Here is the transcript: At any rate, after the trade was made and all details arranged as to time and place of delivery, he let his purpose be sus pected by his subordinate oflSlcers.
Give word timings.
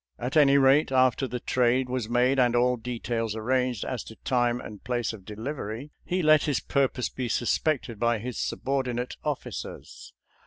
At 0.17 0.35
any 0.35 0.57
rate, 0.57 0.91
after 0.91 1.27
the 1.27 1.39
trade 1.39 1.87
was 1.87 2.09
made 2.09 2.39
and 2.39 2.55
all 2.55 2.75
details 2.75 3.35
arranged 3.35 3.85
as 3.85 4.03
to 4.05 4.15
time 4.23 4.59
and 4.59 4.83
place 4.83 5.13
of 5.13 5.25
delivery, 5.25 5.91
he 6.03 6.23
let 6.23 6.45
his 6.45 6.59
purpose 6.59 7.07
be 7.09 7.29
sus 7.29 7.55
pected 7.59 7.99
by 7.99 8.17
his 8.17 8.39
subordinate 8.39 9.15
oflSlcers. 9.23 10.13